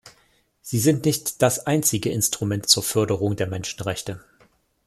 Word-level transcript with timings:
Sie 0.63 0.79
sind 0.79 1.05
nicht 1.05 1.43
das 1.43 1.67
einzige 1.67 2.09
Instrument 2.09 2.67
zur 2.67 2.81
Förderung 2.81 3.35
der 3.35 3.45
Menschenrechte. 3.45 4.19